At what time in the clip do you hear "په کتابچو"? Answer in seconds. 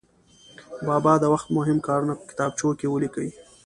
2.19-2.69